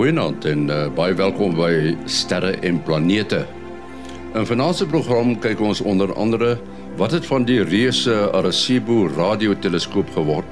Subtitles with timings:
[0.00, 3.42] Goeienaand en uh, baie welkom by Sterre en Planete.
[4.32, 6.54] In vanaand se program kyk ons onder andere
[6.96, 10.48] wat het van die reuse Arecibo radioteleskoop geword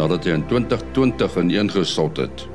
[0.00, 2.46] nadat hy in 2020 ineengestort het.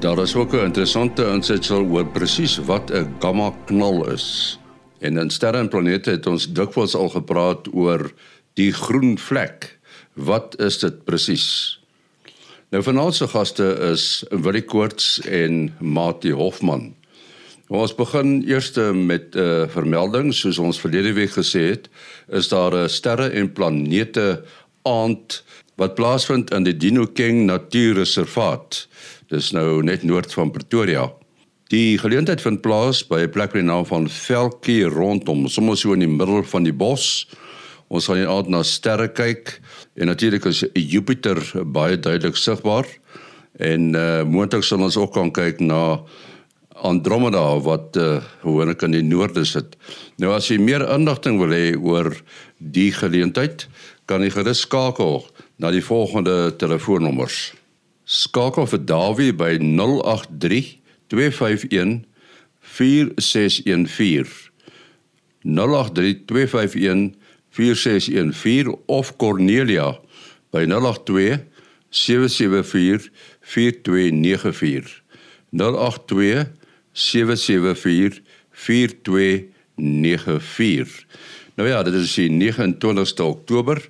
[0.00, 4.58] Daar is ook 'n interessante insetsel oor presies wat 'n gamma knal is.
[5.00, 8.12] En in Sterre en Planete het ons dikwels al gepraat oor
[8.54, 9.78] die groen vlek.
[10.14, 11.79] Wat is dit presies?
[12.70, 16.92] Nou vanaand se gaste is Willie Koorts en Mati Hofman.
[17.66, 21.88] Ons begin eers met 'n uh, vermelding soos ons verlede week gesê het,
[22.28, 24.44] is daar 'n sterre en planete
[24.82, 25.42] aand
[25.74, 28.86] wat plaasvind in die Dinokeng Natuurreservaat.
[29.28, 31.12] Dis nou net noord van Pretoria.
[31.68, 35.92] Die geleentheid vind plaas by 'n plek met die naam van Velkie rondom, sommer so
[35.92, 37.26] in die middel van die bos.
[37.88, 39.60] Ons gaan hier na sterre kyk
[40.00, 42.88] en natuurlik is Jupiter baie duidelik sigbaar
[43.60, 46.00] en uh moontlik sal ons ook kan kyk na
[46.80, 49.76] Andromeda wat uh hoornik in die noorde sit.
[50.16, 52.14] Nou as jy meer inligting wil hê oor
[52.56, 53.66] die geleentheid,
[54.08, 55.26] kan jy gerus skakel
[55.60, 57.50] na die volgende telefoonnommers.
[58.08, 60.78] Skakel vir Dawie by 083
[61.12, 62.00] 251
[62.60, 64.48] 4614
[65.44, 67.19] 083 251
[67.50, 69.98] 4614 of Cornelia
[70.50, 71.38] by 082
[71.90, 75.02] 774 4294
[75.50, 76.46] 082
[76.92, 81.06] 774 4294
[81.60, 83.82] Nou ja, dit is die 29ste Oktober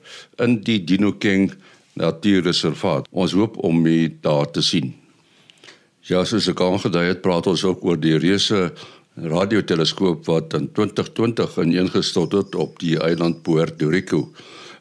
[0.42, 1.52] in die Dinokeng
[1.94, 3.06] Natuurreservaat.
[3.10, 4.88] Ons hoop om u daar te sien.
[6.08, 8.72] Ja, soos ek aangedui het, praat ons ook oor die reuse
[9.14, 14.28] radioteleskoop wat in 2020 ineengestort het op die eiland Puerto Rico.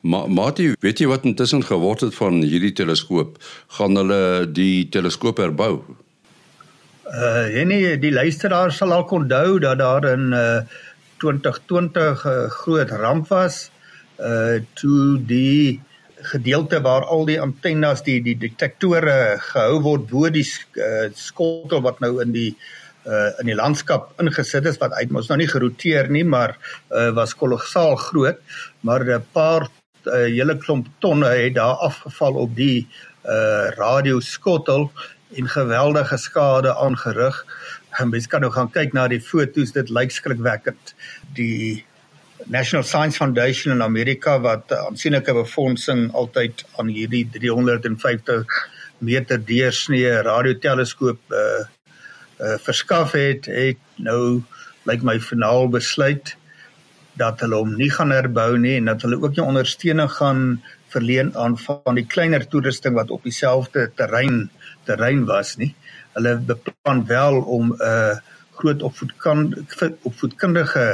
[0.02, 3.40] Maar Mati, weet jy wat intussen geword het van hierdie teleskoop?
[3.76, 5.82] Gaan hulle die teleskoop herbou?
[7.10, 10.62] Uh en nee, die luisteraar sal al onthou dat daar in uh
[11.20, 13.72] 2020 'n uh, groot ramp was
[14.20, 15.82] uh toe die
[16.32, 22.00] gedeelte waar al die antennes die die detektore gehou word bo die uh, skottel wat
[22.00, 22.89] nou in die uh
[23.40, 26.58] in die landskap ingesit is wat uit mos nou nie geroteer nie maar
[26.92, 28.42] uh was kolossaal groot
[28.82, 29.70] maar 'n paar
[30.06, 32.88] uh, hele klomp tonne het daar afgeval op die
[33.26, 34.92] uh radioskottel
[35.36, 37.46] en geweldige skade aangerig.
[38.06, 40.94] Mens kan nou gaan kyk na die foto's, dit lyk skrikwekkend.
[41.38, 41.86] Die
[42.46, 48.46] National Science Foundation in Amerika wat aansienlike befondsing altyd aan hierdie 350
[49.00, 51.68] meter deursnee radioteleskoop uh
[52.40, 54.42] uh, verskaf het, het nou
[54.90, 56.36] lyk my finaal besluit
[57.20, 60.44] dat hulle hom nie gaan herbou nie en dat hulle ook nie ondersteuning gaan
[60.94, 64.48] verleen aan van die kleiner toerusting wat op dieselfde terrein
[64.88, 65.74] terrein was nie.
[66.16, 68.16] Hulle beplan wel om 'n uh,
[68.60, 70.86] groot opvoedkundige opvoedkundige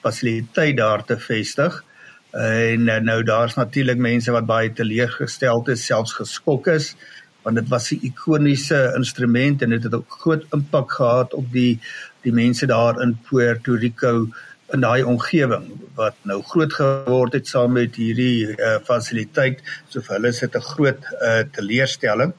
[0.00, 1.84] fasiliteit daar te vestig.
[2.30, 6.94] En uh, nou daar's natuurlik mense wat baie teleurgesteld is, selfs geskok is
[7.42, 11.80] want dit was 'n ikoniese instrument en dit het 'n groot impak gehad op die
[12.22, 14.28] die mense daar in Puerto Rico
[14.72, 20.16] in daai omgewing wat nou groot geword het saam met hierdie uh, fasiliteit so vir
[20.16, 22.32] hulle is dit 'n groot uh, teleurstelling.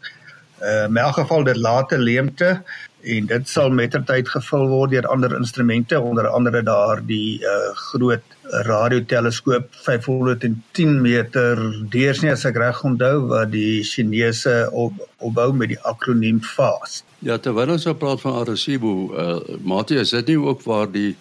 [0.61, 2.63] Uh, in elk geval dit late leemte
[3.03, 8.32] en dit sal mettertyd gevul word deur ander instrumente onder andere daar die uh, groot
[8.51, 11.59] radioteleskoop 510 meter
[11.91, 17.05] deursnee as ek reg onthou wat die Chinese op, opbou met die akroniem FAST.
[17.23, 21.13] Ja, terwyl ons nou praat van Arecibo, uh, Mati, is dit nie ook waar die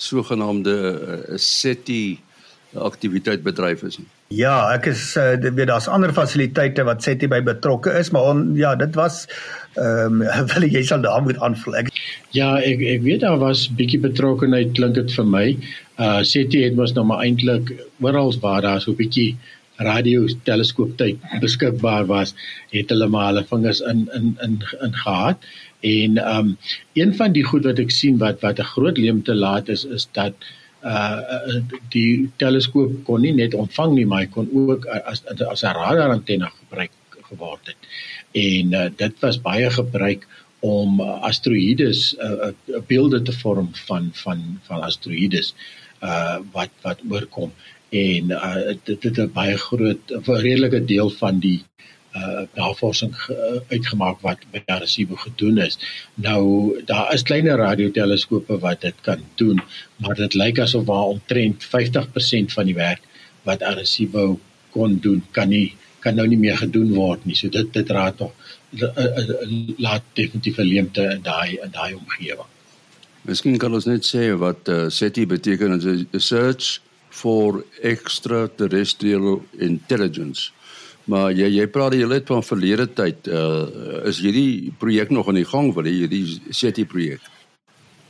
[0.00, 2.18] sogenaamde uh, SETI
[2.72, 4.08] aktiwiteit bedryf is nie?
[4.32, 8.46] Ja, ek is uh, weet daar's ander fasiliteite wat SETI by betrokke is, maar on,
[8.56, 9.26] ja, dit was
[9.76, 11.76] ehm um, wil jy sal daar moet aanvul.
[11.76, 11.88] Ek
[12.32, 15.46] Ja, ek ek weet daar was bietjie betrokkeheid klink dit vir my
[16.00, 19.36] uh SETI het mos nou maar eintlik oral waar daar so 'n bietjie
[19.82, 22.34] radio teleskoop tyd beskikbaar was,
[22.70, 25.38] het hulle maar hulle vingers in in in in gehad.
[25.80, 26.56] En um
[26.94, 30.08] een van die goed wat ek sien wat wat 'n groot leemte laat is is
[30.12, 30.34] dat
[30.84, 31.20] uh
[31.90, 36.48] die teleskoop kon nie net ontvang nie, maar hy kon ook as as 'n radarantenne
[36.60, 36.90] gebruik
[37.28, 37.76] geword het.
[38.32, 40.26] En uh, dit was baie gebruik
[40.62, 42.52] om asteroïdes uh,
[42.86, 45.54] beelde te vorm van van van asteroïdes
[46.02, 47.52] uh wat wat oorkom
[47.90, 51.64] en uh dit het 'n baie groot redelike deel van die
[52.14, 53.36] uh navorsing uh,
[53.68, 55.78] uitgemaak wat by Arecibo gedoen is.
[56.14, 59.62] Nou daar is kleiner radioteleskope wat dit kan doen,
[59.96, 63.00] maar dit lyk asof waar omtrent 50% van die werk
[63.42, 64.38] wat Arecibo
[64.70, 67.36] kon doen, kan nie kan nou nie meer gedoen word nie.
[67.38, 68.32] So dit dit raak nog
[69.78, 72.48] laat definitief 'n leemte in daai in daai omgewing.
[73.22, 80.50] Miskien kan ons net sê wat uh, SETI beteken is search for extraterrestrial intelligence.
[81.04, 83.28] Maar jy jy praat jy net van verlede tyd.
[83.28, 87.20] Uh, is hierdie projek nog aan die gang wil hierdie SETI projek?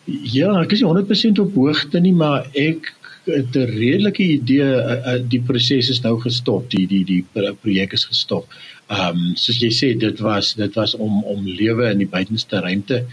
[0.06, 2.90] Ja, ek is 100% op hoogte nie, maar ek
[3.26, 7.24] 'n redelike idee uh, uh, die proses is nou gestop, die die die
[7.62, 8.48] projek is gestop.
[8.90, 12.60] Ehm um, soos jy sê dit was dit was om om lewe in die buitenste
[12.60, 13.04] ruimte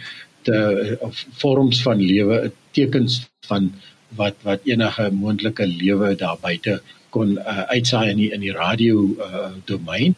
[0.43, 3.71] te of vorms van lewe, tekens van
[4.17, 6.79] wat wat enige moontlike lewe daar buite
[7.13, 10.15] kon uh, uitsaai in die, in die radio uh, domein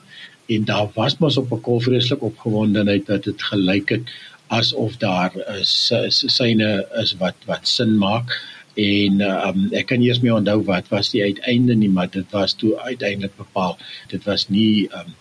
[0.52, 4.12] en daar was mos op 'n kolvreeslik opgewondenheid dat dit gelyk het
[4.48, 5.92] asof daar is
[6.28, 8.36] syne is wat wat sin maak
[8.82, 12.56] en um, ek kan eers mee onthou wat was die uiteinde nie maar dit was
[12.62, 13.78] toe uiteindelik bepaal
[14.14, 15.12] dit was nie um,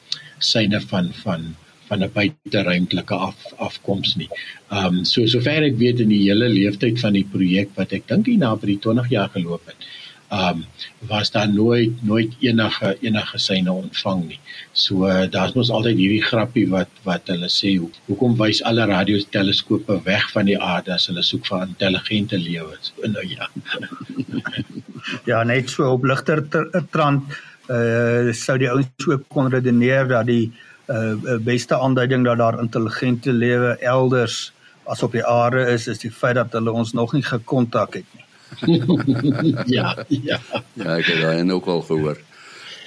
[0.53, 1.51] syne van van
[1.91, 4.29] van 'n buiteruimtelike af afkoms nie.
[4.71, 8.07] Ehm um, so sover ek weet in die hele leeftyd van die projek wat ek
[8.13, 9.89] dink hier na by die 20 jaar geloop het,
[10.31, 10.65] um,
[11.09, 14.41] was daar nooit nooit enige enige syne ontvang nie.
[14.73, 18.87] So uh, daar's mos altyd hierdie grappie wat wat hulle sê hoe, hoekom wys alle
[18.87, 22.79] radioteleskope weg van die aarde as hulle soek vir intelligente lewe?
[22.81, 23.51] So nou ja.
[25.31, 26.45] ja, net so op ligter
[26.91, 27.39] trant
[27.71, 30.53] eh uh, sou die ouens so kon redeneer dat die
[30.91, 34.53] uh beste aanduiding dat daar intelligente lewe elders
[34.85, 38.07] as op die aarde is is die feit dat hulle ons nog nie gekontak het
[38.15, 38.25] nie.
[39.77, 40.39] ja, ja.
[40.75, 42.19] Ja, ek het daai ook al gehoor.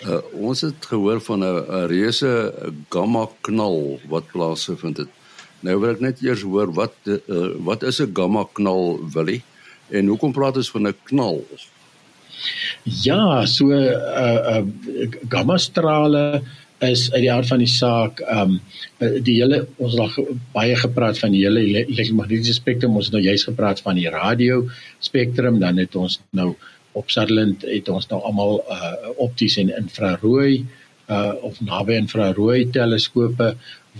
[0.03, 0.19] Uh
[0.49, 2.53] ons het gehoor van 'n 'n reuse
[2.89, 5.11] gamma knal wat plaasgevind het.
[5.63, 7.19] Nou wil ek net eers hoor wat uh,
[7.63, 9.43] wat is 'n gamma knal Willie
[9.89, 11.45] en hoekom praat ons van 'n knal?
[12.83, 14.63] Ja, so uh uh
[15.29, 16.43] gamma strale
[16.89, 18.59] is uit die aard van die saak ehm um,
[19.25, 23.23] die hele ons het al baie gepraat van die hele elektromagnetiese spektrum ons het nou
[23.23, 24.61] juist gepraat van die radio
[24.99, 26.53] spektrum dan het ons nou
[26.93, 30.65] op Sutherland het ons nou almal uh, opties en infrarooi
[31.09, 33.53] uh, of naby infrarooi teleskope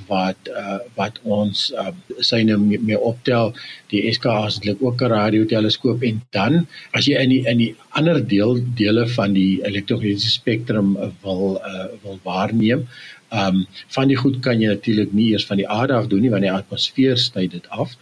[0.08, 3.54] wat uh, wat ons uh, syne mee, mee optel.
[3.94, 7.76] Die SKA is eintlik ook 'n radioteleskoop en dan as jy in die in die
[7.90, 12.88] ander deel dele van die elektromagnetiese spektrum wil uh, wil waarneem
[13.34, 16.34] um, van die goed kan jy natuurlik nie eers van die aarde af doen nie
[16.34, 17.98] want die atmosfeer sny dit af.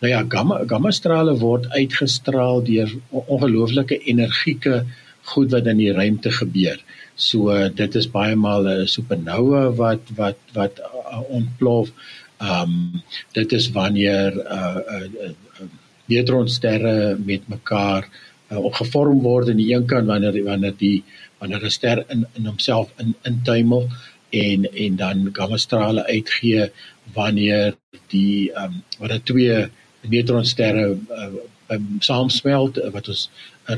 [0.00, 4.84] Nou ja gamma gamma strale word uitgestraal deur ongelooflike energieke
[5.32, 6.80] goed wat in die ruimte gebeur.
[7.20, 11.92] So uh, dit is baie maal 'n supernova wat wat wat uh, ontplof.
[12.40, 13.02] Ehm um,
[13.32, 15.66] dit is wanneer uh, uh, uh,
[16.04, 18.08] neutronsterre met mekaar
[18.50, 21.04] uh, opgevorm word in die een kant wanneer wanneer die
[21.38, 23.88] wanneer 'n ster in in homself in intuimel
[24.30, 26.70] en en dan gamma strale uitgee
[27.14, 27.76] wanneer
[28.08, 29.68] die ehm um, wat twee
[30.00, 31.30] neutronsterre uh,
[31.70, 33.30] um, saamsmelt wat ons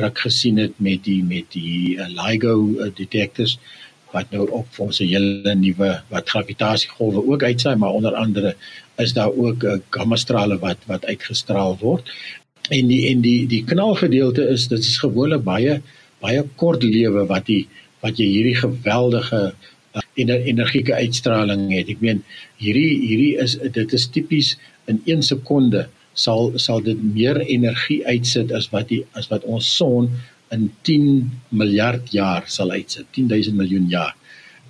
[0.02, 3.58] ruk gesien het met die met die uh, LIGO uh, detectors
[4.12, 8.54] wat nou op vir ons 'n hele nuwe wat gravitasiegolwe ook uitsaai maar onder andere
[8.98, 12.10] is daar ook uh, gamma strale wat wat uitgestraal word.
[12.70, 15.80] En die en die die knalgedeelte is dit is gewoonlik baie
[16.20, 17.66] baie kort lewe wat die
[18.02, 19.54] wat jy hierdie geweldige
[19.94, 21.88] uh, energieke uitstraling het.
[21.88, 22.22] Ek meen
[22.56, 24.56] hierdie hierdie is dit is tipies
[24.90, 29.68] in 1 sekonde sal sal dit meer energie uitsit as wat die as wat ons
[29.76, 30.10] son
[30.52, 34.14] in 10 miljard jaar sal uitsit 10000 miljoen jaar.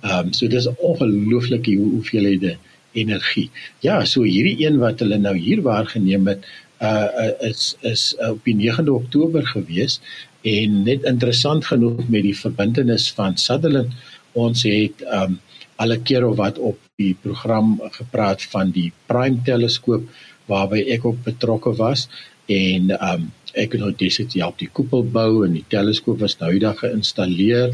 [0.03, 2.57] Ehm um, so dis ongelooflik hoe hoeveelhede
[2.93, 3.49] energie.
[3.79, 6.45] Ja, so hierdie een wat hulle nou hier waargeneem het
[6.83, 9.99] uh, is is uh, op die 9de Oktober gewees
[10.41, 13.95] en net interessant genoeg met die verbintenis van Sutherland
[14.33, 15.39] ons het um,
[15.75, 20.09] alle keer of wat op die program gepraat van die Prime teleskoop
[20.51, 22.07] waarby ek ook betrokke was
[22.51, 26.51] en um ek het nou destyds help die koepel bou en die teleskoop was nou
[26.53, 27.73] eendag geïnstalleer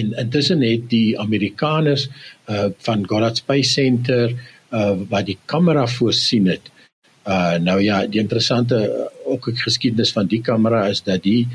[0.00, 2.08] en intussen het die Amerikaners
[2.50, 4.34] uh van Goddard Space Center
[4.72, 6.70] uh wat die kamera voorsien het.
[7.24, 11.48] Uh nou ja, die interessante uh, ook ek geskiedenis van die kamera is dat die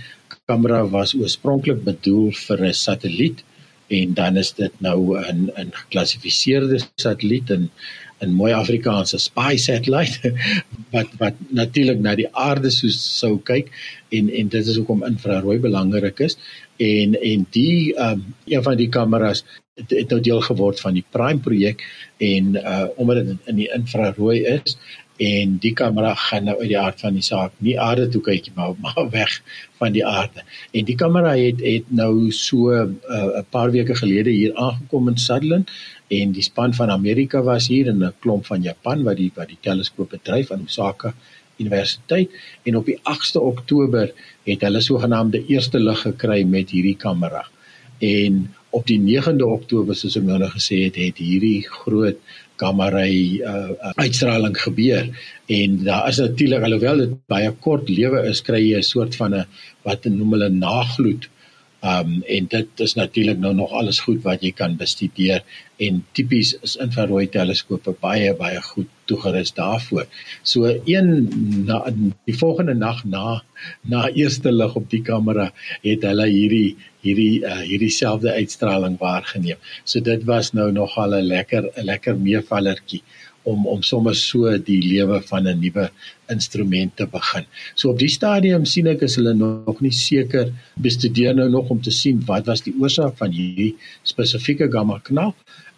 [0.50, 3.44] kamera was oorspronklik bedoel vir 'n satelliet
[3.90, 7.70] en dan is dit nou 'n 'n geklassifiseerde satelliet en
[8.22, 10.34] 'n mooi Afrikaanse spy satellite
[10.94, 13.72] wat wat natuurlik na die aarde sou sou kyk
[14.12, 16.38] en en dit is hoekom infrarooi belangrik is
[16.78, 19.44] en en die um, een van die kameras
[19.80, 21.86] het, het nou deel geword van die Prime projek
[22.18, 24.78] en uh omdat dit in die infrarooi is
[25.20, 28.48] en die kamera gaan nou uit die aard van die saak nie aarde toe kyk
[28.56, 29.40] maar maar weg
[29.82, 30.46] van die aarde.
[30.72, 35.10] En die kamera het het nou so eh, 'n uh, paar weke gelede hier aangekom
[35.10, 35.72] in Sutherland
[36.10, 39.48] en die span van Amerika was hier en 'n klomp van Japan wat die wat
[39.48, 41.14] die teleskoop bedryf aan Osaka
[41.58, 42.30] Universiteit
[42.64, 44.12] en op die 8ste Oktober
[44.44, 47.46] het hulle sogenaamde eerste lig gekry met hierdie kamera.
[48.00, 52.18] En op die 9de Oktober soos ek nou gesê het, het hierdie groot
[52.60, 55.08] kamerai uh, uh, uitstraling gebeur
[55.48, 59.36] en daar is natuurlik alhoewel dit baie kort lewe is kry jy 'n soort van
[59.36, 59.46] 'n
[59.88, 61.30] wat noem hulle nagloed
[61.82, 65.44] um en dit is natuurlik nou nog alles goed wat jy kan bestudeer
[65.80, 70.06] en tipies is infrarooi teleskope baie baie goed toegerus daarvoor.
[70.44, 71.30] So een
[71.66, 71.80] na
[72.28, 73.42] die volgende nag na
[73.82, 75.50] na eerste lig op die kamera
[75.84, 79.58] het hulle hierdie hierdie uh, hierdie selfde uitstraling waargeneem.
[79.84, 83.04] So dit was nou nogal 'n lekker 'n lekker meevallertjie
[83.52, 85.90] om om sommer so die lewe van 'n nuwe
[86.30, 87.46] instrument te begin.
[87.76, 91.82] So op die stadium sien ek is hulle nog nie seker bestudeer nou nog om
[91.82, 95.34] te sien wat was die oorsaak van hierdie spesifieke gamma knal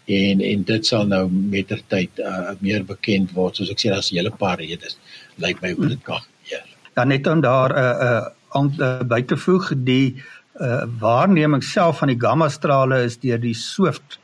[0.06, 4.18] en en dit sal nou mettertyd uh, meer bekend word soos ek sê daar's 'n
[4.18, 4.98] hele paar redes
[5.38, 6.66] lyk my hoe dit kan gebeur.
[6.96, 8.22] Dan net om daar 'n uh,
[8.58, 10.16] uh, uh, by te voeg die
[10.60, 14.20] uh, waarneming self van die gamma strale is deur die Swift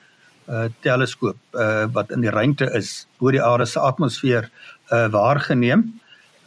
[0.47, 4.49] uh, teleskoop uh, wat in die ruimte is bo die aarde se atmosfeer
[4.91, 5.85] uh, waargeneem.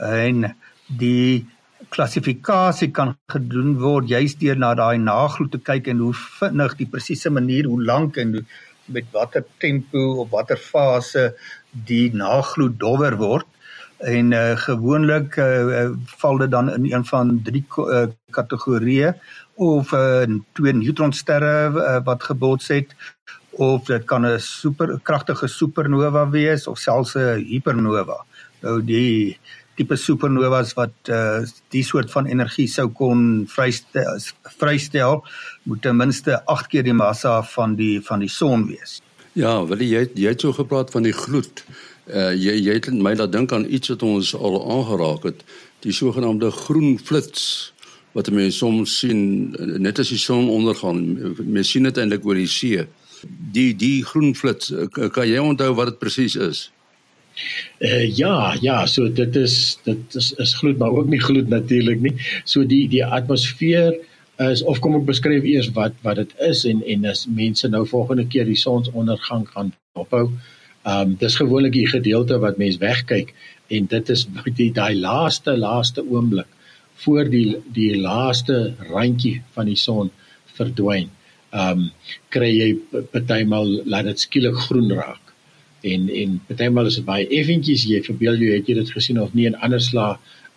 [0.01, 0.51] En
[0.87, 1.47] die
[1.91, 6.89] klassifikasie kan gedoen word juist deur na daai nagloed te kyk en hoe vinnig die
[6.91, 8.45] presiese manier hoe lank en hoe
[8.91, 11.31] met watter tempo of watter fase
[11.87, 13.47] die nagloed dowwer word.
[14.01, 15.91] En uh, gewoonlik uh,
[16.23, 19.13] val dit dan in een van drie uh, kategorieë
[19.61, 20.25] of uh,
[20.57, 22.95] twee neutronsterre uh, wat gebots het
[23.61, 28.25] of dit kan 'n superkragtige supernova wees of selfs 'n hypernova.
[28.63, 29.39] Nou die
[29.75, 34.19] tipe supernovas wat uh, die soort van energie sou kon vrystel,
[34.61, 35.25] vrystel
[35.63, 39.01] moet ten minste 8 keer die massa van die van die son wees.
[39.33, 41.65] Ja, wil jy jy het so gepraat van die gloed.
[42.07, 45.45] Uh jy jy het my laat dink aan iets wat ons al aangeraak het,
[45.85, 47.73] die sogenaamde groen flits
[48.13, 51.05] wat mense soms sien net as die son ondergaan.
[51.45, 52.89] Mense sien dit eintlik oor die see.
[53.55, 56.69] Die die groen flits, kan jy onthou wat dit presies is?
[57.79, 62.01] Uh, ja, ja, so dit is dit is is gloed maar ook nie gloed natuurlik
[62.01, 62.15] nie.
[62.45, 63.97] So die die atmosfeer
[64.49, 67.85] is of kom ek beskryf eers wat wat dit is en en as mense nou
[67.89, 70.27] volgende keer die sonsondergang gaan ophou.
[70.85, 73.35] Ehm um, dis gewoonlik die gedeelte wat mens wegkyk
[73.69, 76.49] en dit is die daai laaste laaste oomblik
[77.05, 80.13] voor die die laaste randjie van die son
[80.57, 81.09] verdwyn.
[81.51, 81.87] Ehm um,
[82.35, 82.69] kry jy
[83.13, 85.33] partymal laat dit skielik groen raak
[85.93, 89.35] en en partymal is dit baie effentjies jy verbeel jy het jy dit gesien of
[89.35, 90.13] nie en anders sla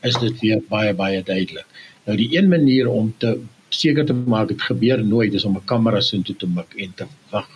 [0.10, 1.66] is dit weer baie baie duidelik.
[2.06, 3.38] Nou die een manier om te
[3.74, 6.94] seker te maak dit gebeur nooit is om 'n kamera so toe te mik en
[6.96, 7.50] te wag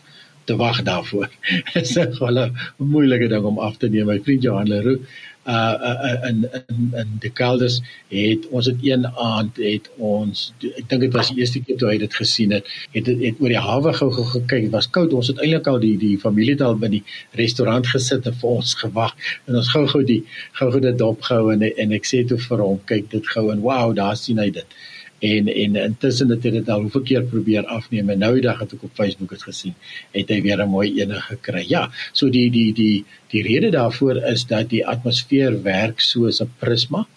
[0.48, 1.30] te wag daarvoor.
[1.74, 4.08] Dit is 'n moeilike ding om af te neem.
[4.08, 5.02] My vriend Johan Leroux
[5.48, 7.80] uh, uh in in in die Kelders
[8.12, 11.92] het ons het een aand het ons ek dink dit was die eerste keer toe
[11.92, 15.16] hy dit gesien het het het, het oor die hawe gou gou gekyk was koud
[15.20, 17.04] ons het eintlik al die die familie daar by die
[17.40, 19.16] restaurant gesit en vir ons gewag
[19.48, 20.22] en ons gou gou die
[20.60, 23.64] gou gou dit dopgehou en en ek sê toe vir hom kyk dit gou en
[23.66, 24.78] wow daar sien hy dit
[25.20, 28.60] en en intussen het hy dit al hoeveel keer probeer afneem en nou die dag
[28.62, 29.76] het ek op Facebook dit gesien
[30.14, 31.66] het hy weer 'n mooi ene gekry.
[31.68, 36.52] Ja, so die die die die rede daarvoor is dat die atmosfeer werk soos 'n
[36.60, 37.08] prisma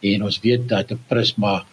[0.00, 1.66] en ons weet dat 'n prisma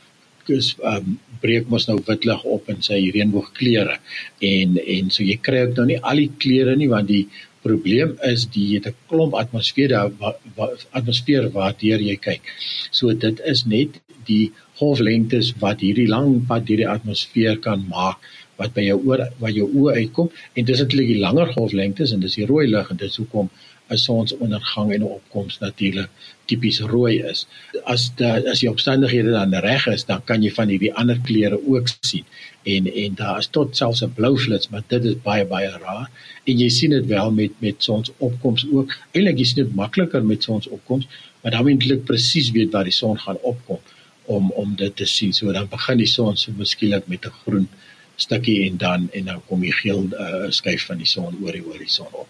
[0.46, 3.98] kus um, breek mos nou wit lig op in sy reënboogkleure
[4.42, 7.28] en en so jy kry ook nou nie al die kleure nie want die
[7.68, 12.44] probleem is die het 'n klomp atmosfeer daar wat atmosfeer waardeur jy kyk.
[12.92, 18.20] So dit is net die golflengtes wat hierdie lang pad deur die atmosfeer kan maak
[18.58, 22.24] wat by jou oor wat jou oë uitkom en dis natuurlik die langer golflengtes en
[22.26, 23.50] dis die rooi lig en dis hoekom
[23.90, 26.10] 'n sonsondergang en 'n opkoms natuurlik
[26.50, 27.46] tipies rooi is.
[27.94, 31.60] As da, as die omstandighede dan reg is, dan kan jy van hierdie ander kleure
[31.74, 32.26] ook sien.
[32.64, 36.10] En en daar is tot selfs 'n blou flits, maar dit is baie baie rar.
[36.44, 38.98] En jy sien dit wel met met sonsopkoms ook.
[39.12, 41.08] Eilik is dit makliker met sonsopkoms,
[41.42, 43.80] maar dan moet jy presies weet waar die son gaan opkom
[44.28, 45.34] om om dit te sien.
[45.34, 47.68] So dan begin die son so beskielik met 'n groen
[48.16, 51.64] stukkie en dan en dan kom die geel uh, skuif van die son oor die
[51.64, 52.28] horison op.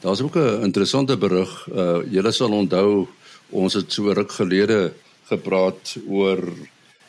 [0.00, 1.68] Daar's ook 'n interessante berig.
[1.68, 3.08] Uh julle sal onthou
[3.50, 4.92] ons het so ruk gelede
[5.28, 6.40] gepraat oor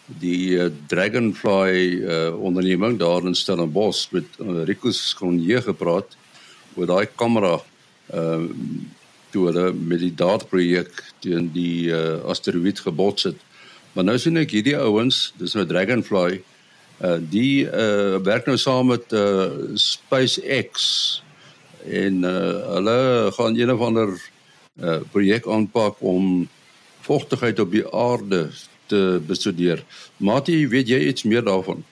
[0.06, 6.18] die uh, Dragonfly uh onderneming daar in Stellenbosch met uh, Rico Skronje gepraat
[6.76, 7.62] oor daai kamera
[8.14, 8.46] uh
[9.32, 13.40] toe hulle met die daadprojek teen die uh, asteroïde gebots het.
[13.94, 16.42] Maar nou sien ek hierdie ouens, dis nou Dragonfly,
[16.98, 20.88] uh die uh werk nou saam met uh SpaceX
[21.86, 22.98] en uh hulle
[23.36, 24.14] gaan een of ander
[24.82, 26.48] uh projek aanpak om
[27.06, 28.48] vochtigheid op die aarde
[28.90, 29.84] te bestudeer.
[30.18, 31.84] Mati, weet jy iets meer daarvan?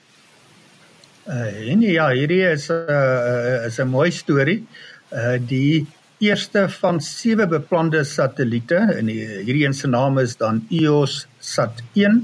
[1.26, 4.62] Uh nee, ja, hierdie is 'n uh, is 'n mooi storie.
[5.10, 5.86] Uh die
[6.18, 12.22] eerste van sewe beplande satelliete en hierdie een se naam is dan EOS Sat 1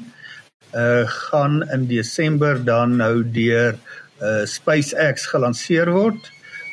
[0.72, 3.76] uh gaan in Desember dan nou deur
[4.22, 6.30] uh SpaceX gelanseer word.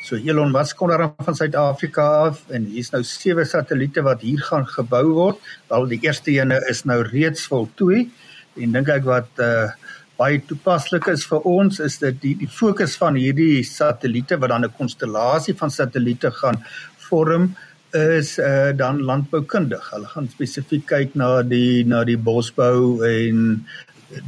[0.08, 4.40] So Elon Musk kom daar van Suid-Afrika af en hier's nou sewe satelliete wat hier
[4.40, 5.44] gaan gebou word.
[5.68, 8.08] Al die eerste ene is nou reeds voltooi
[8.56, 9.68] en dink ek wat uh
[10.20, 14.66] baie toepaslik is vir ons is dit die die fokus van hierdie satelliete wat dan
[14.66, 16.58] 'n konstellasie van satelliete gaan
[17.10, 17.54] vorm
[17.96, 19.90] is uh, dan landboukundig.
[19.90, 23.66] Hulle gaan spesifiek kyk na die na die bosbou en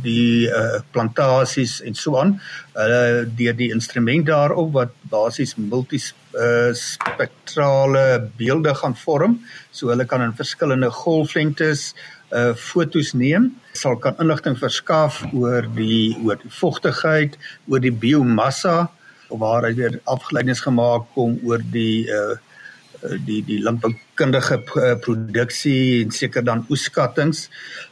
[0.02, 2.40] die uh, plantasies en so aan.
[2.76, 10.04] Hulle uh, deur die instrument daarop wat basies multispektrale uh, beelde gaan vorm, so hulle
[10.06, 11.94] kan in verskillende golflengtes
[12.32, 17.36] uh fotos neem sal kan inligting verskaf oor die oor die vochtigheid,
[17.68, 18.88] oor die biomassa
[19.28, 22.38] waar hy weer afgeleidings gemaak kom oor die uh Eh,
[23.26, 27.48] die die landboukundige uh, produksie en seker dan oeskattinge.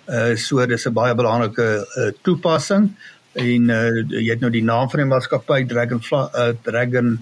[0.07, 2.91] Uh so dis 'n baie belangrike uh, toepassing
[3.33, 7.19] en uh jy het nou die naam van die maatskappy Dragonfly uh, Dragon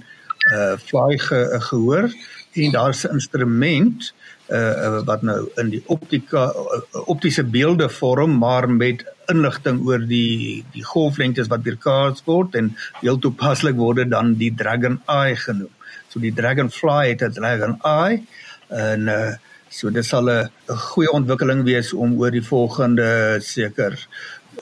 [0.53, 2.11] uh Fly ge, uh, gehoor
[2.53, 4.13] en daar's 'n instrument
[4.49, 10.65] uh wat nou in die optika uh, optiese beelde vorm maar met inligting oor die
[10.75, 15.73] die golflengtes wat weerkaats word en heel toepaslik word dan die Dragon Eye genoem.
[16.09, 18.23] So die Dragonfly het 'n Dragon Eye
[18.69, 19.35] en uh
[19.71, 23.99] so dit sal 'n goeie ontwikkeling wees om oor die volgende seker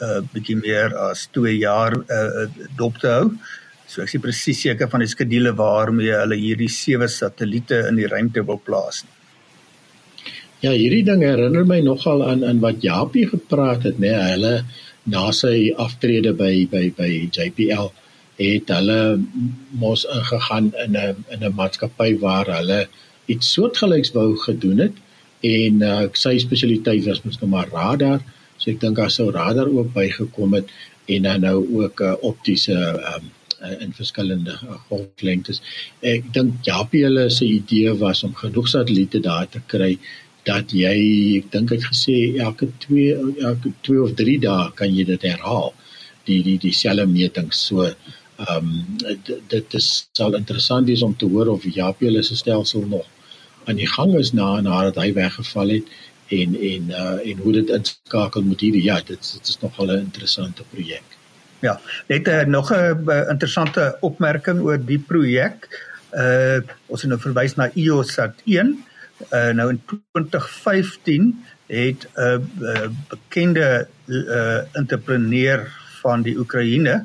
[0.01, 3.31] uh bietjie meer as 2 jaar uh dop te hou.
[3.87, 8.09] So ek is presies seker van die skedule waarmee hulle hierdie sewe satelliete in die
[8.11, 9.05] ruimte wil plaas.
[10.65, 14.09] Ja, hierdie ding herinner my nogal aan aan wat Japie gepraat het, né?
[14.09, 14.55] Nee, hulle
[15.07, 17.91] na sy aftrede by by by JPL
[18.41, 19.01] het hulle
[19.81, 22.89] mos ingegaan in 'n in 'n maatskappy waar hulle
[23.27, 24.97] iets soortgelyks wou gedoen het
[25.41, 28.21] en uh, sy spesialiteit was mos nou maar radar
[28.57, 30.69] so ek dink daar sou radar ook bygekom het
[31.07, 32.77] en dan nou ook uh, optiese
[33.15, 33.31] um,
[33.81, 35.63] in verskillende golflengtes
[36.01, 39.99] ek dink Japie hulle se idee was om genoeg satelliete daar te kry
[40.47, 40.97] dat jy
[41.39, 45.75] ek dink ek gesê elke 2 elke 2 of 3 dae kan jy dit herhaal
[46.27, 47.91] die die dieselfde metings so
[48.37, 48.67] Ehm
[49.01, 53.07] um, dit is sal interessant wees om te hoor of Japie hulle se stelsel nog
[53.65, 55.95] aan die gang is na nadat hy weggeval het
[56.37, 60.05] en en uh en hoe dit inskakel moet hier ja dit dit is nogal 'n
[60.05, 61.17] interessante projek.
[61.65, 65.69] Ja, net uh, nog 'n uh, interessante opmerking oor die projek.
[66.13, 68.85] Uh ons het nou verwys na EOSat 1.
[69.31, 75.67] Uh nou in 2015 het 'n uh, uh, bekende uh entrepreneur
[76.01, 77.05] van die Oekraïne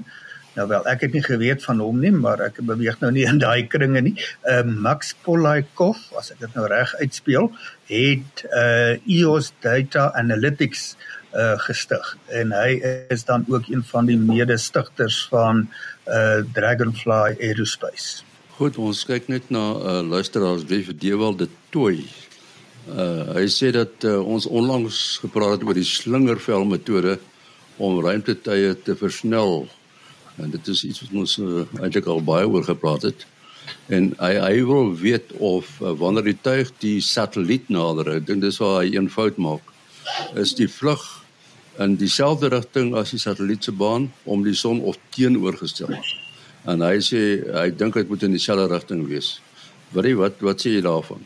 [0.51, 3.39] Nou wel, ek het nie geweet van hom nie, maar ek beweeg nou nie in
[3.39, 4.17] daai kringe nie.
[4.43, 7.47] Uh, Max Polaikov, as ek dit nou reg uitspeel,
[7.91, 10.95] het uh EOS Data Analytics
[11.31, 12.81] uh gestig en hy
[13.15, 15.69] is dan ook een van die mede-stigters van
[16.11, 18.25] uh Dragonfly Aerospace.
[18.61, 22.05] Goed, ons kyk net na uh luisteraars wie vir Dewald de Tooi.
[22.85, 27.15] Uh hy sê dat uh, ons onlangs gepraat het oor die slingervel metode
[27.81, 29.65] om ruimtetuie te versnel
[30.37, 33.25] En dit is iets wat ons uh, eintlik al baie oor gepraat het.
[33.93, 38.45] En hy hy wil weet of uh, wanneer die tuig die satelliet nader, ek dink
[38.45, 39.73] dis waar hy een fout maak,
[40.39, 41.03] is die vlug
[41.81, 45.93] in dieselfde rigting as die satelliet se baan om die son of teenoorgestel.
[46.69, 47.21] En hy sê
[47.55, 49.39] hy dink dit moet in dieselfde rigting wees.
[49.95, 51.23] Wat wat wat sê jy daarvan?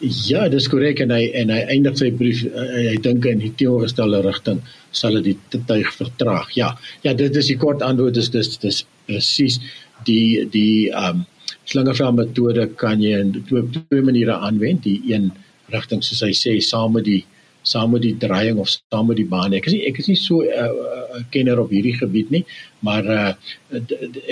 [0.00, 3.52] Ja, dis korrek en hy en hy eindig sy brief hy, hy dink in die
[3.60, 4.62] teenoorgestelde rigting
[4.94, 6.50] sal dit die tuig vertraag.
[6.58, 6.72] Ja.
[7.04, 9.60] Ja, dit is die kort antwoord is dis dis presies
[10.08, 11.30] die die ehm um,
[11.68, 14.84] slingerveld metode kan jy in twee twee maniere aanwend.
[14.84, 15.30] Die een
[15.72, 17.22] rigting soos hy sê saam met die
[17.64, 19.56] saam met die draaiing of saam met die baan.
[19.56, 22.44] Ek is nie ek is nie so 'n uh, uh, kenner op hierdie gebied nie,
[22.80, 23.32] maar uh,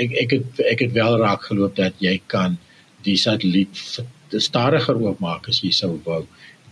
[0.05, 2.59] ek ek het ek het wel raak geloop dat jy kan
[3.07, 3.77] die satelliet
[4.39, 6.27] stadiger oopmaak as jy sou wou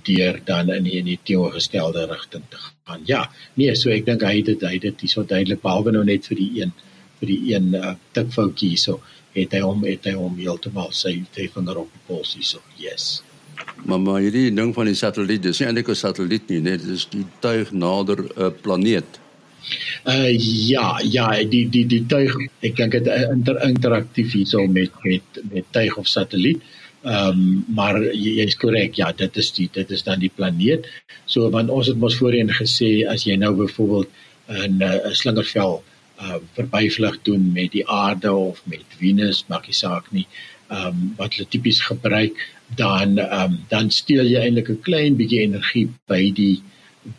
[0.09, 3.03] deur dan in die, in die teenoorgestelde rigting te gaan.
[3.05, 6.05] Ja, nee, so ek dink hy het dit hy het dit so duidelik behalwe nou
[6.05, 6.77] net vir die een
[7.21, 9.01] vir die een uh, tikfoutjie hierso
[9.37, 12.65] het hy hom het hy hom heeltemal sy sy vinger op die pols hierso.
[12.81, 13.21] Yes.
[13.85, 17.07] Maar maar hierdie ding van die satelliet, dis nie eintlik 'n satelliet nie, net dis
[17.11, 19.21] die tuig nader 'n planeet.
[20.05, 20.33] Uh
[20.69, 25.65] ja, ja, die die die tuig, ek dink dit inter, interaktief hierso met met met
[25.71, 26.63] tuig of satelliet.
[27.03, 30.89] Ehm um, maar jy is korrek, ja, dit is die dit is dan die planeet.
[31.25, 34.09] So want ons het mos voorheen gesê as jy nou byvoorbeeld
[34.49, 35.83] 'n 'n slingervel
[36.21, 40.27] uh verbyvlug doen met die aarde of met Venus, maak nie saak nie.
[40.69, 42.37] Ehm um, wat hulle tipies gebruik
[42.77, 46.63] dan um, dan steel jy eintlik 'n klein bietjie energie by die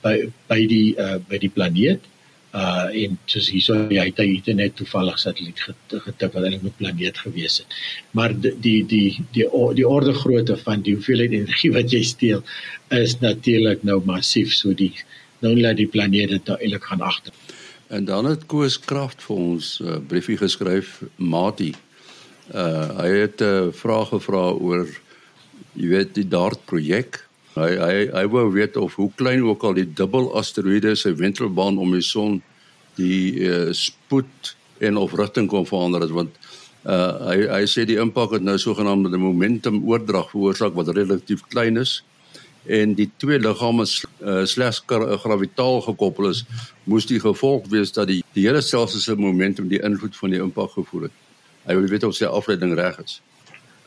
[0.04, 2.08] by by die uh by die planeet
[2.54, 5.60] uh en soos hierso jy het jy net toevallig satelliet
[5.90, 7.68] getip wat eintlik 'n planeet gewees het.
[8.12, 12.44] Maar die die die die, die orde grootte van die hoeveelheid energie wat jy steel
[12.90, 14.94] is natuurlik nou massief so die
[15.40, 17.34] nou laat die planeet dit nou eintlik gaan agter.
[17.88, 21.74] En dan het Koos Kraft vir ons 'n uh, briefie geskryf, Mati.
[22.54, 24.88] Uh hy het 'n uh, vraag gevra oor
[25.74, 27.22] jy weet die DART projek.
[27.56, 31.80] Hy hy hy wou weet of hoe klein ook al die dubbel asteroïde se wentelbaan
[31.82, 32.40] om die son
[32.96, 36.38] die uh, spoed en of rigting kon verander het want
[36.82, 41.78] uh hy hy sê die impak het nou sogenaamde momentum oordrag veroorsaak wat relatief klein
[41.78, 42.00] is
[42.66, 46.44] en die twee liggame uh, slegs gravitaal gekoppel is
[46.84, 50.42] moes die gevolg wees dat die die hele stelsel se momentum die invloed van die
[50.42, 51.16] impak gevoel het.
[51.66, 53.20] Hy wil weet of sy afleiding reg is.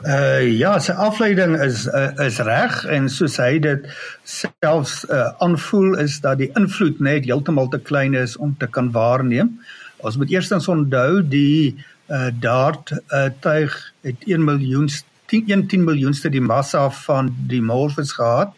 [0.02, 3.86] Uh ja, sy afleiding is uh, is reg en soos hy dit
[4.26, 8.90] selfs uh, aanvoel is dat die invloed net heeltemal te klein is om te kan
[8.92, 9.54] waarneem.
[10.04, 11.76] Ons moet eerstens onthou die
[12.12, 13.72] uh dart uh, tuig
[14.04, 14.90] het 1 miljoen
[15.32, 18.52] 10 10 miljoenste die massa van die Morpheus gehad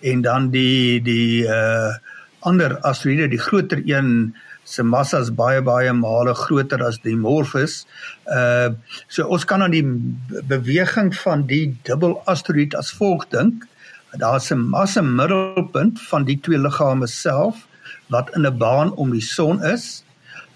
[0.00, 1.94] en dan die die uh
[2.48, 4.34] ander asteroïde die groter een
[4.68, 7.86] se massa is baie baie male groter as die Morpheus.
[8.26, 8.70] Uh
[9.08, 9.84] so ons kan aan die
[10.50, 13.64] beweging van die dubbel asteroïde as volg dink.
[14.20, 17.66] Daar's 'n massa middelpunt van die twee liggame self
[18.08, 20.04] wat in 'n baan om die son is.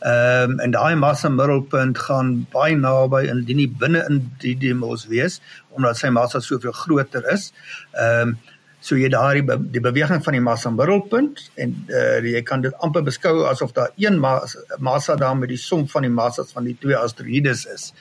[0.03, 5.07] Ehm um, en daai massa middelpunt gaan baie naby indien nie binne in die demos
[5.07, 7.53] wees omdat sy massa soveel groter is.
[7.92, 8.38] Ehm um,
[8.83, 12.75] So jy daai be die beweging van die massa middelpunt en uh, jy kan dit
[12.83, 16.75] amper beskou asof daar een massa daar met die som van die massas van die
[16.83, 17.92] twee asteroïdes is.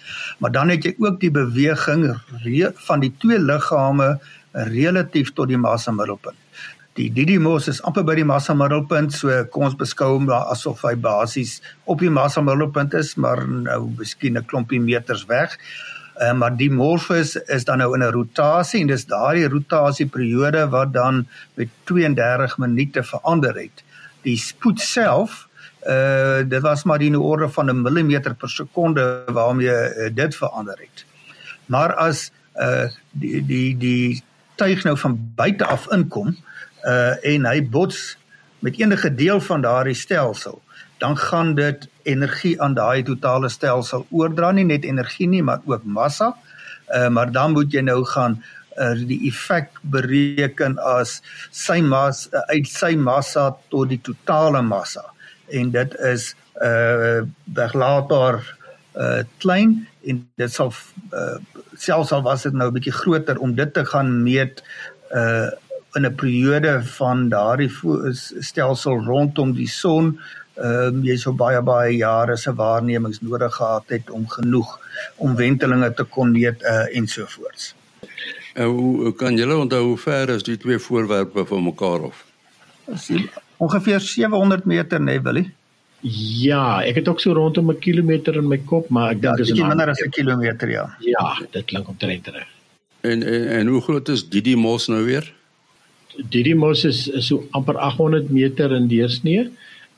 [0.41, 2.07] Maar dan het jy ook die beweging
[2.87, 4.15] van die twee liggame
[4.73, 6.37] relatief tot die massa middelpunt.
[6.99, 10.97] Die Didymos is amper by die massa middelpunt, so kom ons beskou hom asof hy
[10.99, 15.55] basies op die massa middelpunt is, maar nou miskien 'n klompie meters weg.
[15.55, 15.90] Uh,
[16.29, 21.27] maar die Morpheus is dan nou in 'n rotasie en dis daardie rotasieperiode wat dan
[21.53, 23.83] met 32 minute verander het.
[24.21, 25.47] Die spoed self
[25.87, 30.35] uh dit was maar in die orde van 'n millimeter per sekonde waarmee uh, dit
[30.35, 31.05] verander het.
[31.65, 34.23] Maar as uh die die die
[34.55, 36.37] tuig nou van buite af inkom
[36.83, 38.17] uh en hy bots
[38.59, 40.61] met enige deel van daardie stelsel
[41.01, 45.83] dan gaan dit energie aan daai totale stelsel oordra nie net energie nie maar ook
[45.83, 46.35] massa.
[46.93, 48.37] Uh, maar dan moet jy nou gaan
[48.77, 55.07] uh, die effek bereken as sy mas uh, uit sy massa tot die totale massa
[55.49, 57.23] en dit is uh
[57.57, 58.37] beglater
[58.99, 60.73] uh klein en dit sal
[61.15, 61.39] uh
[61.79, 64.61] selfs al was dit nou 'n bietjie groter om dit te gaan meet
[65.15, 65.49] uh
[65.95, 67.71] in 'n periode van daardie
[68.39, 70.19] stelsel rondom die son
[70.61, 74.79] ehm um, jy sou baie baie jare se waarnemings nodig gehad het om genoeg
[75.17, 77.73] om wentelinge te kon meet uh, ensovoorts.
[78.53, 82.25] En hoe kan julle onthou hoe ver is die twee voorwerpe van mekaar af?
[83.57, 85.51] Ongeveer 700 meter, nee, Willie.
[86.41, 89.43] Ja, ek het ook so rondom 'n kilometer in my kop, maar ek dink ja,
[89.43, 90.95] dit is minder as 'n kilometer, ja.
[90.99, 92.47] Ja, dit klink omtrent reg.
[93.01, 95.33] En, en en hoe groot is Didymos nou weer?
[96.29, 99.51] Didymos is, is so amper 800 meter in deursnee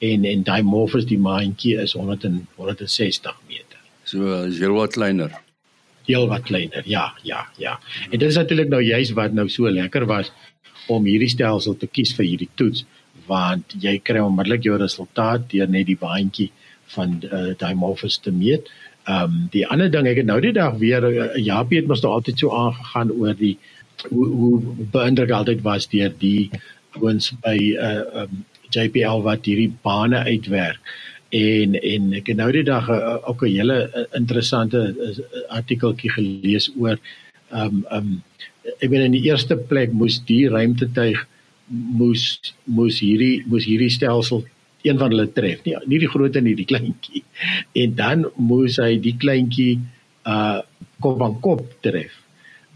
[0.07, 3.79] en en Dimorphos die maantjie is 100 en 160 meter.
[4.03, 5.31] So is heel wat kleiner.
[6.07, 6.83] Heel wat kleiner.
[6.85, 7.77] Ja, ja, ja.
[8.09, 10.31] En dit is natuurlik nou juist wat nou so lekker was
[10.91, 12.83] om hierdie stelsel te kies vir hierdie toets
[13.27, 16.49] want jy kry onmiddellik jou resultaat deur net die baantjie
[16.95, 18.67] van uh, Dimorphos te meet.
[19.07, 22.03] Ehm um, die ander ding ek het nou die dag weer uh, Japie het mos
[22.03, 23.57] nou altyd so aangegaan oor die
[24.09, 24.59] hoe, hoe
[24.91, 26.49] beïndruk altyd was deur die
[26.99, 30.79] ouens by 'n uh, um, JPL wat hierdie bane uitwerk.
[31.33, 34.81] En en ek het nou die dag uh, ook 'n hele uh, interessante
[35.49, 36.99] artikeltjie gelees oor
[37.51, 38.09] um um
[38.79, 41.27] ek weet in die eerste plek moes die ruimtetuig
[41.69, 44.43] moes moes hierdie moes hierdie stelsel
[44.83, 45.63] een van hulle tref.
[45.63, 47.23] Nie nie die groot en nie die kleintjie.
[47.83, 49.79] En dan moes hy die kleintjie
[50.27, 50.59] uh
[51.03, 52.13] kop aan kop tref.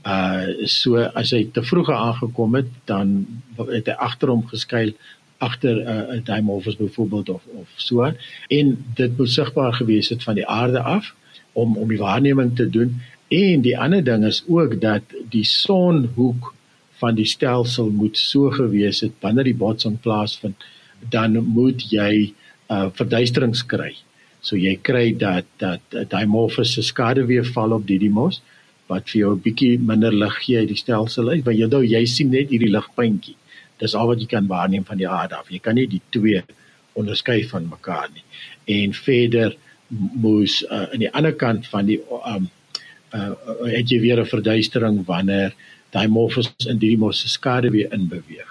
[0.07, 3.19] Uh so as hy te vroeg aangekom het, dan
[3.59, 4.93] het hy agter hom geskuil
[5.37, 8.13] agter 'n uh, dimorphus byvoorbeeld of of so.
[8.47, 11.15] En dit moet sigbaar gewees het van die aarde af
[11.51, 13.01] om om die waarneming te doen.
[13.27, 16.53] En die ander ding is ook dat die sonhoek
[16.97, 20.65] van die stelsel moet so gewees het wanneer die botsing plaasvind
[21.09, 22.33] dan moet jy
[22.69, 23.95] uh verduisterings kry.
[24.41, 28.41] So jy kry dat dat dimorphus se skaduwee val op Didymos
[28.87, 31.83] wat vir jou 'n bietjie minder lig gee uit die stelsel uit want jy nou
[31.83, 33.35] jy sien net hierdie ligpuntjie
[33.81, 35.49] dis al wat jy kan waarneem van die aarde af.
[35.49, 36.43] Jy kan nie die twee
[36.97, 38.25] onderskei van mekaar nie.
[38.77, 39.55] En verder
[39.87, 42.49] moes uh, aan die ander kant van die um
[43.15, 43.31] uh,
[43.71, 45.53] het jy weer 'n verduistering wanneer
[45.91, 48.49] daai morfos in die mos se skade weer inbeweeg.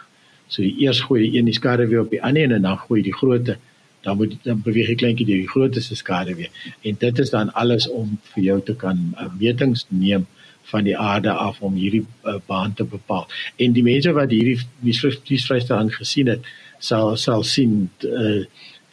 [0.49, 3.03] So jy eers gooi die een die skade weer op die ander en dan gooi
[3.03, 3.59] die grootte
[4.07, 6.51] dan moet dan beweeg die kleintjie deur die grootte se skade weer.
[6.83, 10.27] En dit is dan alles om vir jou te kan uh, metings neem
[10.71, 13.27] van die aarde af om hierdie uh, baan te bepaal.
[13.57, 16.47] En die mense wat hierdie nuusvrystelling gesien het,
[16.79, 18.45] sal sal sien uh,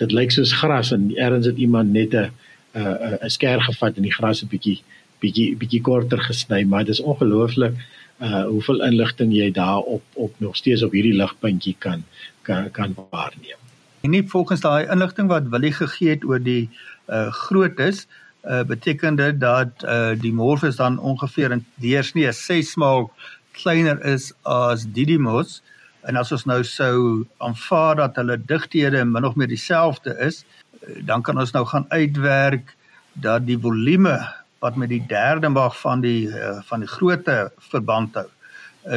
[0.02, 2.32] dit lyk soos gras en ergens het iemand net 'n
[2.74, 4.82] 'n 'n skêr gevat en die gras 'n bietjie
[5.24, 7.76] bietjie bietjie korter gesny, maar dit is ongelooflik
[8.22, 12.04] uh hoeveel inligting jy daar op op nog steeds op hierdie ligpuntjie kan
[12.42, 13.60] kan kan waarneem.
[14.02, 16.70] En nie volgens daai inligting wat Willie gegee het oor die
[17.08, 18.08] uh grootes
[18.44, 23.12] uh, beteken dit dat uh, die Morpheus dan ongeveer in deursnee 6 maal
[23.52, 25.62] kleiner is as Didymos
[26.02, 31.00] en as ons nou sou aanvaar dat hulle digthede min of meer dieselfde is uh,
[31.06, 32.76] dan kan ons nou gaan uitwerk
[33.14, 34.18] dat die volume
[34.64, 38.30] wat met die derde mag van die uh, van die grootte verband hou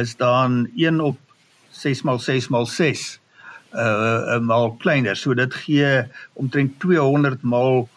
[0.01, 1.17] is dan 1 op
[1.71, 3.19] 6 maal 6 maal 6
[3.73, 3.81] uh,
[4.35, 5.15] uh maal kleiner.
[5.15, 7.87] So dit gee omtrent 200 maal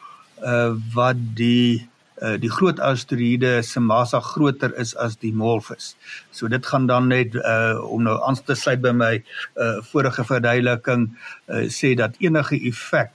[0.44, 1.88] uh wat die
[2.20, 5.94] uh die groot asteroïde se massa groter is as die Morphus.
[6.32, 9.14] So dit gaan dan net uh om nou aan te sluit by my
[9.56, 11.08] uh vorige verduideliking
[11.48, 13.12] uh sê dat enige effek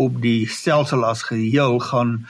[0.00, 2.22] op die stelsel as geheel gaan